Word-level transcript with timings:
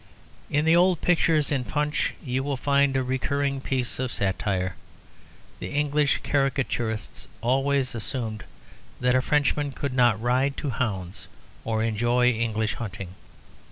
In 0.49 0.65
the 0.65 0.75
old 0.75 0.99
pictures 1.01 1.51
in 1.51 1.63
Punch 1.63 2.15
you 2.25 2.43
will 2.43 2.57
find 2.57 2.97
a 2.97 3.03
recurring 3.03 3.61
piece 3.61 3.99
of 3.99 4.11
satire. 4.11 4.73
The 5.59 5.67
English 5.71 6.21
caricaturists 6.23 7.27
always 7.41 7.93
assumed 7.93 8.43
that 8.99 9.13
a 9.13 9.21
Frenchman 9.21 9.73
could 9.73 9.93
not 9.93 10.19
ride 10.19 10.57
to 10.57 10.71
hounds 10.71 11.27
or 11.63 11.83
enjoy 11.83 12.31
English 12.31 12.73
hunting. 12.73 13.09